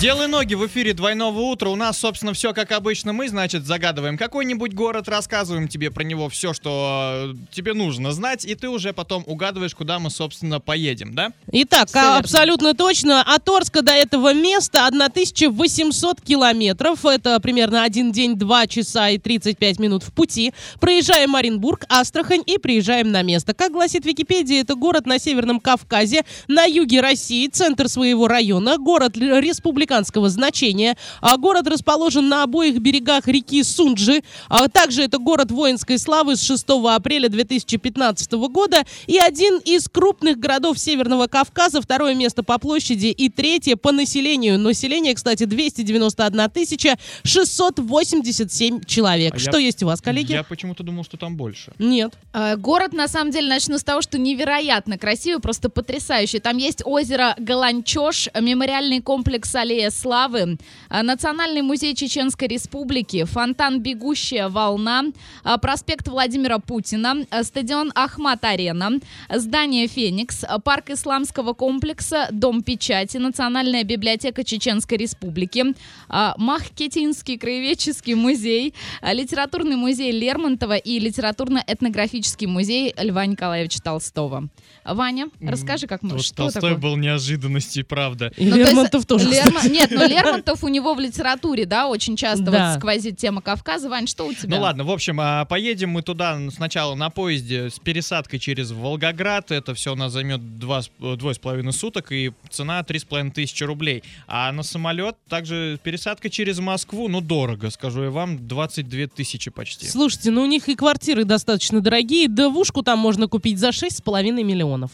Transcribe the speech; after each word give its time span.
в 0.00 0.66
эфире 0.66 0.92
двойного 0.94 1.40
утра. 1.40 1.70
У 1.70 1.74
нас, 1.74 1.98
собственно, 1.98 2.32
все 2.32 2.54
как 2.54 2.70
обычно. 2.70 3.12
Мы, 3.12 3.28
значит, 3.28 3.66
загадываем 3.66 4.16
какой-нибудь 4.16 4.72
город, 4.72 5.08
рассказываем 5.08 5.66
тебе 5.66 5.90
про 5.90 6.04
него 6.04 6.28
все, 6.28 6.52
что 6.54 7.32
э, 7.32 7.34
тебе 7.50 7.74
нужно 7.74 8.12
знать, 8.12 8.44
и 8.44 8.54
ты 8.54 8.68
уже 8.68 8.92
потом 8.92 9.24
угадываешь, 9.26 9.74
куда 9.74 9.98
мы, 9.98 10.10
собственно, 10.10 10.60
поедем, 10.60 11.14
да? 11.16 11.32
Итак, 11.50 11.88
Всё 11.88 11.98
верно. 12.00 12.18
абсолютно 12.18 12.74
точно. 12.74 13.22
От 13.22 13.48
Орска 13.48 13.82
до 13.82 13.90
этого 13.90 14.32
места 14.34 14.86
1800 14.86 16.20
километров. 16.20 17.04
Это 17.04 17.40
примерно 17.40 17.82
один 17.82 18.12
день, 18.12 18.36
2 18.38 18.66
часа 18.68 19.08
и 19.10 19.18
35 19.18 19.80
минут 19.80 20.04
в 20.04 20.12
пути. 20.12 20.52
Проезжаем 20.78 21.34
Оренбург, 21.34 21.84
Астрахань 21.88 22.44
и 22.46 22.58
приезжаем 22.58 23.10
на 23.10 23.22
место. 23.22 23.52
Как 23.52 23.72
гласит 23.72 24.04
Википедия, 24.06 24.60
это 24.60 24.76
город 24.76 25.06
на 25.06 25.18
Северном 25.18 25.58
Кавказе, 25.58 26.24
на 26.46 26.66
юге 26.66 27.00
России, 27.00 27.48
центр 27.48 27.88
своего 27.88 28.28
района, 28.28 28.78
город 28.78 29.16
л- 29.16 29.40
республиканского 29.88 30.28
значения. 30.28 30.96
А 31.20 31.36
город 31.36 31.66
расположен 31.66 32.28
на 32.28 32.42
обоих 32.42 32.78
берегах 32.78 33.26
реки 33.26 33.62
Сунджи. 33.62 34.22
А 34.48 34.68
также 34.68 35.02
это 35.02 35.18
город 35.18 35.50
воинской 35.50 35.98
славы 35.98 36.36
с 36.36 36.42
6 36.42 36.66
апреля 36.88 37.28
2015 37.28 38.32
года 38.50 38.82
и 39.06 39.18
один 39.18 39.58
из 39.58 39.88
крупных 39.88 40.38
городов 40.38 40.78
Северного 40.78 41.26
Кавказа, 41.26 41.80
второе 41.80 42.14
место 42.14 42.42
по 42.42 42.58
площади 42.58 43.06
и 43.06 43.28
третье 43.28 43.76
по 43.76 43.92
населению. 43.92 44.58
Население, 44.58 45.14
кстати, 45.14 45.44
291 45.44 46.50
тысяча 46.50 46.96
687 47.24 48.84
человек. 48.84 49.34
А 49.34 49.38
Что 49.38 49.58
я- 49.58 49.66
есть 49.66 49.82
у 49.82 49.86
вас, 49.86 50.00
коллеги? 50.00 50.32
Я 50.32 50.42
почему-то 50.44 50.82
думал, 50.82 51.04
что 51.04 51.16
там 51.16 51.36
больше. 51.36 51.72
Нет. 51.78 52.12
Э, 52.32 52.56
Город, 52.56 52.92
на 52.92 53.08
самом 53.08 53.30
деле, 53.30 53.48
начну 53.48 53.78
с 53.78 53.84
того, 53.84 54.02
что 54.02 54.18
невероятно 54.18 54.98
красивый, 54.98 55.40
просто 55.40 55.68
потрясающий. 55.70 56.40
Там 56.40 56.56
есть 56.58 56.82
озеро 56.84 57.34
Галанчош, 57.38 58.28
мемориальный 58.40 59.00
комплекс 59.00 59.50
Аллея 59.78 59.90
Славы, 59.90 60.58
э, 60.90 61.02
Национальный 61.02 61.62
музей 61.62 61.94
Чеченской 61.94 62.48
Республики, 62.48 63.24
фонтан 63.24 63.80
Бегущая 63.80 64.48
волна, 64.48 65.04
э, 65.44 65.56
проспект 65.58 66.08
Владимира 66.08 66.58
Путина, 66.58 67.24
э, 67.30 67.44
стадион 67.44 67.92
Ахмат-Арена, 67.94 68.98
здание 69.32 69.86
Феникс, 69.86 70.44
парк 70.64 70.90
исламского 70.90 71.52
комплекса, 71.52 72.28
Дом 72.32 72.62
печати, 72.62 73.18
Национальная 73.18 73.84
библиотека 73.84 74.42
Чеченской 74.42 74.98
Республики, 74.98 75.64
Махкетинский 76.08 77.38
краеведческий 77.38 78.14
музей, 78.14 78.74
литературный 79.02 79.76
музей 79.76 80.10
Лермонтова 80.10 80.76
и 80.76 80.98
литературно-этнографический 80.98 82.46
музей 82.46 82.94
Льва 83.00 83.26
Николаевича 83.26 83.80
Толстого. 83.82 84.48
Ваня, 84.84 85.28
расскажи, 85.40 85.86
как 85.86 86.02
мы... 86.02 86.10
Вот 86.10 86.24
что 86.24 86.36
Толстой 86.36 86.62
такое? 86.62 86.76
был 86.76 86.96
неожиданностью, 86.96 87.84
правда. 87.84 88.32
И 88.36 88.44
Ну, 88.44 88.52
то 88.52 88.58
есть 88.58 88.68
Лермонтов 88.70 89.06
тоже. 89.06 89.30
Кстати. 89.30 89.67
Нет, 89.68 89.90
ну 89.90 90.06
Лермонтов 90.06 90.64
у 90.64 90.68
него 90.68 90.94
в 90.94 91.00
литературе, 91.00 91.66
да, 91.66 91.88
очень 91.88 92.16
часто 92.16 92.44
Да. 92.44 92.70
вот 92.72 92.78
сквозит 92.78 93.16
тема 93.18 93.40
Кавказа. 93.42 93.88
Вань, 93.88 94.06
что 94.06 94.26
у 94.26 94.32
тебя? 94.32 94.56
Ну 94.56 94.62
ладно, 94.62 94.84
в 94.84 94.90
общем, 94.90 95.18
а, 95.20 95.44
поедем 95.44 95.90
мы 95.90 96.02
туда 96.02 96.38
сначала 96.50 96.94
на 96.94 97.10
поезде 97.10 97.70
с 97.70 97.78
пересадкой 97.78 98.38
через 98.38 98.70
Волгоград. 98.70 99.50
Это 99.50 99.74
все 99.74 99.92
у 99.92 99.96
нас 99.96 100.12
займет 100.12 100.58
два, 100.58 100.82
с- 100.82 100.90
двое 100.98 101.34
с 101.34 101.38
половиной 101.38 101.72
суток 101.72 102.12
и 102.12 102.32
цена 102.50 102.82
три 102.82 102.98
с 102.98 103.04
половиной 103.04 103.32
тысячи 103.32 103.64
рублей. 103.64 104.02
А 104.26 104.50
на 104.52 104.62
самолет 104.62 105.16
также 105.28 105.78
пересадка 105.82 106.30
через 106.30 106.58
Москву, 106.58 107.08
ну 107.08 107.20
дорого, 107.20 107.70
скажу 107.70 108.04
я 108.04 108.10
вам, 108.10 108.46
22 108.46 109.06
тысячи 109.08 109.50
почти. 109.50 109.86
Слушайте, 109.86 110.30
ну 110.30 110.42
у 110.42 110.46
них 110.46 110.68
и 110.68 110.74
квартиры 110.74 111.24
достаточно 111.24 111.80
дорогие. 111.80 112.28
Девушку 112.28 112.82
там 112.82 112.98
можно 112.98 113.28
купить 113.28 113.58
за 113.58 113.68
6,5 113.72 114.42
миллионов. 114.44 114.90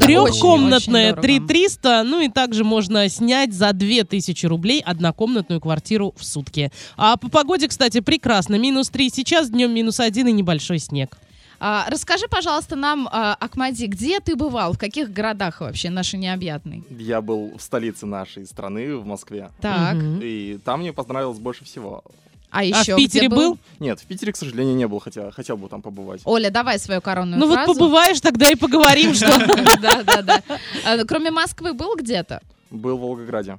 Трехкомнатная 0.00 0.72
очень- 0.72 0.76
очень 0.76 0.92
дорого. 0.92 1.22
3300, 1.22 2.02
ну 2.04 2.20
и 2.20 2.28
также 2.28 2.64
можно 2.64 3.08
снять 3.08 3.52
за 3.52 3.72
2000 3.72 4.46
рублей 4.46 4.80
однокомнатную 4.80 5.60
квартиру 5.60 6.14
в 6.16 6.24
сутки. 6.24 6.70
А 6.96 7.16
по 7.16 7.28
погоде, 7.28 7.68
кстати, 7.68 8.00
прекрасно. 8.00 8.56
Минус 8.56 8.90
3 8.90 9.10
сейчас, 9.10 9.50
днем 9.50 9.72
минус 9.72 10.00
1 10.00 10.28
и 10.28 10.32
небольшой 10.32 10.78
снег. 10.78 11.16
А, 11.60 11.86
расскажи, 11.90 12.26
пожалуйста, 12.30 12.76
нам, 12.76 13.08
а, 13.10 13.34
Акмади, 13.34 13.86
где 13.86 14.20
ты 14.20 14.36
бывал, 14.36 14.74
в 14.74 14.78
каких 14.78 15.10
городах 15.12 15.60
вообще 15.60 15.90
нашей 15.90 16.18
необъятной? 16.20 16.84
Я 16.90 17.20
был 17.20 17.52
в 17.58 17.62
столице 17.62 18.06
нашей 18.06 18.46
страны, 18.46 18.94
в 18.96 19.04
Москве. 19.04 19.50
Так, 19.60 19.96
Мгм. 19.96 20.20
И 20.22 20.58
там 20.64 20.80
мне 20.80 20.92
понравилось 20.92 21.38
больше 21.38 21.64
всего. 21.64 22.04
А 22.50 22.60
А 22.60 22.64
еще 22.64 22.94
в 22.94 22.96
Питере 22.96 23.26
где 23.28 23.36
был? 23.36 23.58
Нет, 23.78 24.00
в 24.00 24.04
Питере, 24.06 24.32
к 24.32 24.36
сожалению, 24.36 24.74
не 24.74 24.86
был, 24.86 24.98
хотя 25.00 25.30
хотел 25.30 25.56
бы 25.56 25.68
там 25.68 25.82
побывать. 25.82 26.22
Оля, 26.24 26.50
давай 26.50 26.78
свою 26.78 27.00
коронную 27.00 27.38
Ну 27.38 27.46
вот 27.46 27.54
фразу. 27.54 27.74
побываешь, 27.74 28.20
тогда 28.20 28.50
и 28.50 28.54
поговорим, 28.54 29.14
что... 29.14 29.26
Да, 29.80 30.02
да, 30.02 30.22
да. 30.22 30.42
А, 30.84 31.04
Кроме 31.04 31.30
Москвы 31.30 31.74
был 31.74 31.94
где-то? 31.96 32.40
Был 32.70 32.96
в 32.96 33.00
Волгограде. 33.00 33.58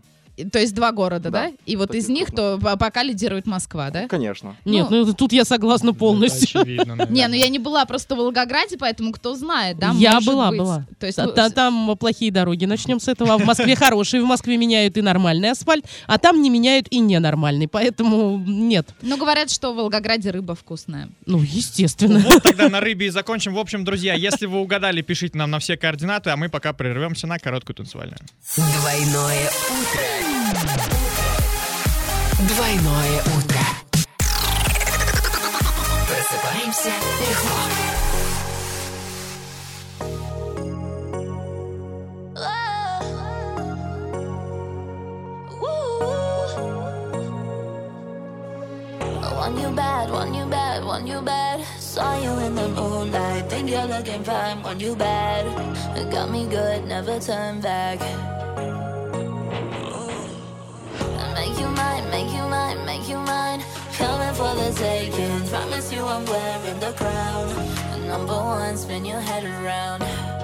То 0.51 0.59
есть 0.59 0.73
два 0.73 0.91
города, 0.91 1.29
да? 1.29 1.47
Да, 1.49 1.51
И 1.65 1.75
вот 1.75 1.93
из 1.95 2.09
них 2.09 2.31
то 2.31 2.57
по- 2.61 2.77
пока 2.77 3.03
лидирует 3.03 3.45
Москва, 3.47 3.89
да? 3.91 4.07
Конечно. 4.07 4.55
Нет, 4.65 4.89
ну 4.89 5.13
тут 5.13 5.31
я 5.33 5.45
согласна 5.45 5.93
полностью. 5.93 6.61
Это 6.61 6.71
очевидно, 6.71 7.07
Не, 7.09 7.27
ну 7.27 7.33
я 7.35 7.49
не 7.49 7.59
была 7.59 7.85
просто 7.85 8.15
в 8.15 8.17
Волгограде, 8.19 8.77
поэтому 8.77 9.11
кто 9.11 9.35
знает, 9.35 9.77
да? 9.79 9.91
Я 9.97 10.19
была, 10.21 10.49
быть. 10.49 10.59
была. 10.59 10.85
То 10.99 11.05
есть, 11.07 11.19
А 11.19 11.25
ну, 11.25 11.31
та- 11.31 11.49
Там 11.49 11.97
плохие 11.97 12.31
дороги. 12.31 12.65
Начнем 12.65 12.99
с 12.99 13.07
этого. 13.07 13.33
А 13.33 13.37
В 13.37 13.45
Москве 13.45 13.75
хорошие. 13.75 14.21
В 14.21 14.25
Москве 14.25 14.57
меняют 14.57 14.97
и 14.97 15.01
нормальный 15.01 15.51
асфальт, 15.51 15.85
а 16.07 16.17
там 16.17 16.41
не 16.41 16.49
меняют 16.49 16.87
и 16.89 16.99
ненормальный. 16.99 17.67
Поэтому 17.67 18.37
нет. 18.45 18.89
ну, 19.01 19.17
говорят, 19.17 19.49
что 19.49 19.73
в 19.73 19.75
Волгограде 19.77 20.31
рыба 20.31 20.55
вкусная. 20.55 21.09
Ну, 21.25 21.41
естественно. 21.41 22.19
Вот 22.19 22.43
тогда 22.43 22.69
на 22.69 22.79
рыбе 22.79 23.07
и 23.07 23.09
закончим. 23.09 23.53
В 23.53 23.59
общем, 23.59 23.83
друзья, 23.83 24.13
если 24.13 24.45
вы 24.45 24.59
угадали, 24.59 25.01
пишите 25.01 25.37
нам 25.37 25.51
на 25.51 25.59
все 25.59 25.77
координаты, 25.77 26.29
а 26.29 26.37
мы 26.37 26.49
пока 26.49 26.73
прервемся 26.73 27.27
на 27.27 27.39
короткую 27.39 27.75
танцевальную. 27.75 28.19
Двойное 28.55 29.47
утро. 29.47 30.28
Двойное 32.38 33.20
утро. 33.36 33.64
Просыпаемся 36.06 36.92
легко. 37.20 37.58
Want 49.44 49.58
you 49.60 49.70
bad, 49.76 50.10
want 50.10 50.34
you 50.34 50.46
bad, 50.46 50.84
want 50.84 51.06
you 51.06 51.20
bad. 51.20 51.60
Saw 51.78 52.16
you 52.18 52.30
in 52.46 52.54
the 52.54 52.68
moonlight, 52.68 53.50
think 53.50 53.68
you're 53.70 53.86
looking 53.86 54.24
fine. 54.24 54.62
Want 54.62 54.80
you 54.80 54.96
bad, 54.96 55.44
it 55.96 56.10
got 56.10 56.30
me 56.30 56.46
good, 56.46 56.86
never 56.86 57.20
turn 57.20 57.60
back. 57.60 58.00
Mine, 62.01 62.11
make 62.11 62.33
you 62.33 62.43
mine, 62.43 62.85
make 62.85 63.09
you 63.09 63.17
mine. 63.17 63.63
Coming 63.93 64.33
for 64.33 64.55
the 64.55 64.71
taking. 64.75 65.47
Promise 65.47 65.91
you 65.91 66.03
I'm 66.03 66.25
wearing 66.25 66.79
the 66.79 66.93
crown. 66.93 68.07
Number 68.07 68.33
one, 68.33 68.77
spin 68.77 69.05
your 69.05 69.19
head 69.19 69.43
around. 69.43 70.38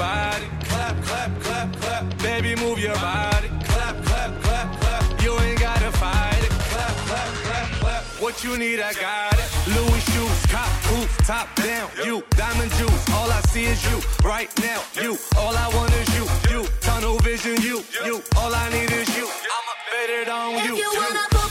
body. 0.00 0.46
Clap, 0.64 0.96
clap, 1.04 1.30
clap, 1.42 1.68
clap. 1.76 2.04
Baby, 2.22 2.56
move 2.56 2.78
your 2.78 2.94
body. 2.94 3.48
Clap, 3.70 3.96
clap, 4.08 4.32
clap, 4.44 4.68
clap. 4.80 5.22
You 5.22 5.32
ain't 5.44 5.60
gotta 5.60 5.92
fight 6.02 6.42
it. 6.46 6.52
Clap, 6.72 6.94
clap, 7.08 7.30
clap, 7.44 7.68
clap. 7.80 8.02
What 8.22 8.42
you 8.42 8.56
need, 8.56 8.80
I 8.80 8.92
got 8.94 9.34
it. 9.42 9.48
Louis 9.76 10.02
shoes, 10.12 10.40
cop 10.46 10.70
coupe, 10.88 11.12
top 11.30 11.48
down. 11.56 11.88
You, 12.06 12.24
diamond 12.30 12.72
juice. 12.78 13.04
All 13.16 13.30
I 13.30 13.40
see 13.52 13.66
is 13.66 13.80
you 13.90 13.98
right 14.24 14.50
now. 14.60 14.80
You, 15.04 15.18
all 15.36 15.54
I 15.64 15.68
want 15.76 15.92
is 16.00 16.08
you. 16.16 16.24
You, 16.52 16.60
tunnel 16.80 17.18
vision. 17.18 17.56
You, 17.60 17.84
you, 18.06 18.22
all 18.38 18.52
I 18.54 18.66
need 18.70 18.90
is 18.90 19.08
you. 19.18 19.26
I'ma 19.56 19.74
bet 19.90 20.10
it 20.20 20.28
on 20.28 20.50
you. 20.64 20.72
If 20.72 20.78
you 20.82 20.90
wanna 20.96 21.49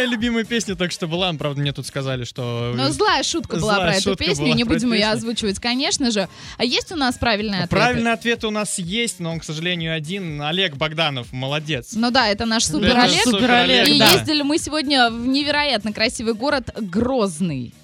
моя 0.00 0.10
любимая 0.10 0.44
песня 0.44 0.74
только 0.74 0.92
что 0.92 1.06
была. 1.06 1.32
Правда, 1.34 1.60
мне 1.60 1.72
тут 1.72 1.86
сказали, 1.86 2.24
что... 2.24 2.72
Но 2.74 2.90
злая 2.90 3.22
шутка 3.22 3.56
была 3.56 3.74
Злая 3.74 3.90
про 3.90 3.96
эту 3.96 4.16
песню, 4.16 4.54
не 4.54 4.64
будем 4.64 4.92
ее 4.92 5.08
озвучивать, 5.08 5.58
конечно 5.58 6.10
же. 6.10 6.28
А 6.56 6.64
есть 6.64 6.90
у 6.92 6.96
нас 6.96 7.18
правильный 7.18 7.58
ответ? 7.58 7.70
Правильный 7.70 8.12
ответ 8.12 8.44
у 8.44 8.50
нас 8.50 8.78
есть, 8.78 9.20
но 9.20 9.32
он, 9.32 9.40
к 9.40 9.44
сожалению, 9.44 9.94
один. 9.94 10.42
Олег 10.42 10.76
Богданов, 10.76 11.32
молодец. 11.32 11.92
Ну 11.94 12.10
да, 12.10 12.28
это 12.28 12.46
наш 12.46 12.64
супер 12.64 12.96
Олег. 12.96 13.22
Супер 13.22 13.50
Олег, 13.50 13.88
И 13.88 13.92
ездили 13.92 14.42
мы 14.42 14.58
сегодня 14.58 15.10
в 15.10 15.26
невероятно 15.26 15.92
красивый 15.92 16.34
город 16.34 16.70
Грозный. 16.78 17.74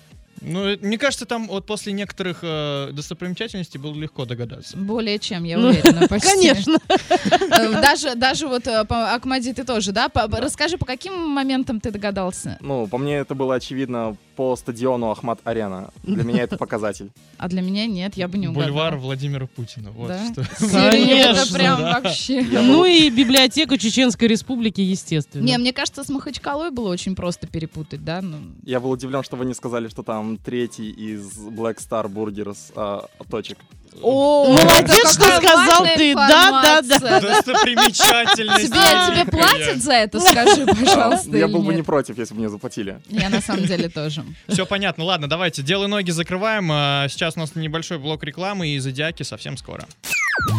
Ну, 0.47 0.67
э, 0.67 0.79
мне 0.81 0.97
кажется, 0.99 1.27
там 1.27 1.49
вот 1.49 1.67
после 1.67 1.93
некоторых 1.93 2.39
э, 2.43 2.91
достопримечательностей 2.93 3.79
было 3.81 3.95
легко 3.95 4.25
догадаться. 4.25 4.77
Более 4.77 5.19
чем, 5.19 5.45
я 5.45 5.59
Ну, 5.59 5.69
уверена, 5.69 6.07
почти. 6.09 6.29
Конечно. 6.29 6.79
Э, 6.89 7.81
Даже, 7.81 8.15
даже 8.15 8.47
вот 8.47 8.67
э, 8.67 8.85
по 8.85 9.13
Акмади 9.15 9.53
ты 9.53 9.65
тоже, 9.65 9.93
да? 9.93 10.09
По- 10.09 10.29
Расскажи, 10.29 10.79
по 10.79 10.87
каким 10.87 11.15
моментам 11.29 11.81
ты 11.81 11.91
догадался? 11.91 12.59
Ну, 12.61 12.87
по 12.87 12.99
мне 12.99 13.17
это 13.17 13.35
было 13.35 13.57
очевидно 13.57 14.17
по 14.37 14.55
стадиону 14.57 15.11
Ахмат-Арена. 15.11 15.91
Для 16.03 16.23
меня 16.25 16.43
это 16.43 16.57
показатель. 16.59 17.11
А 17.39 17.49
для 17.49 17.63
меня 17.63 17.87
нет, 17.87 18.17
я 18.17 18.29
бы 18.29 18.39
не 18.39 18.49
угадала. 18.49 18.67
Бульвар 18.71 18.97
Владимира 18.97 19.47
Путина. 19.47 19.91
Вот 19.91 20.09
Да? 20.09 20.33
что. 20.33 20.45
Конечно, 20.71 21.55
прям 21.57 21.81
да. 21.81 22.01
вообще. 22.01 22.41
Я 22.43 22.63
Ну 22.63 22.79
был- 22.79 22.85
и 22.85 23.11
библиотека 23.11 23.79
Чеченской 23.79 24.29
Республики, 24.29 24.81
естественно. 24.81 25.43
Не, 25.43 25.59
мне 25.59 25.73
кажется, 25.73 26.05
с 26.05 26.09
Махачкалой 26.09 26.71
было 26.71 26.89
очень 26.91 27.15
просто 27.17 27.47
перепутать, 27.47 28.05
да? 28.05 28.21
Ну, 28.23 28.37
Я 28.65 28.81
был 28.81 28.91
удивлен, 28.91 29.23
что 29.23 29.37
вы 29.37 29.45
не 29.47 29.55
сказали, 29.55 29.89
что 29.89 30.03
там 30.03 30.37
третий 30.37 30.91
из 30.91 31.39
Black 31.39 31.77
Star 31.79 32.07
Burgers 32.13 32.73
а, 32.75 33.07
точек. 33.31 33.59
О, 34.03 34.49
Молодец, 34.49 34.99
это 34.99 35.09
что 35.13 35.37
сказал 35.37 35.85
ты. 35.97 36.15
Да, 36.15 36.63
да, 36.63 36.83
да. 36.83 37.21
Достопримечательность. 37.21 38.67
Тебе, 38.67 39.23
тебе 39.25 39.31
платят 39.31 39.83
за 39.83 39.93
это, 39.93 40.21
скажи, 40.21 40.67
пожалуйста. 40.67 41.37
Я 41.37 41.49
был 41.49 41.63
бы 41.63 41.75
не 41.75 41.83
против, 41.83 42.19
если 42.19 42.35
бы 42.35 42.41
мне 42.41 42.49
заплатили. 42.49 43.01
Я 43.09 43.29
на 43.29 43.41
самом 43.41 43.65
деле 43.65 43.89
тоже. 43.89 44.25
Все 44.49 44.67
понятно. 44.67 45.05
Ладно, 45.05 45.29
давайте. 45.29 45.63
Делай 45.63 45.89
ноги 45.89 46.11
закрываем. 46.11 46.69
А, 46.71 47.07
Сейчас 47.09 47.37
у 47.37 47.41
нас 47.41 47.55
небольшой 47.55 47.99
блок 47.99 48.23
рекламы 48.25 48.69
и 48.69 48.79
зодиаки 48.79 49.23
совсем 49.23 49.57
скоро. 49.57 49.87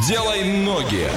Делай 0.07 0.43
ноги. 0.43 1.07